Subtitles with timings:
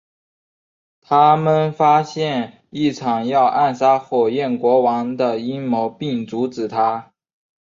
[0.99, 7.13] 他们发现一场要暗杀火焰国王的阴谋并阻止它。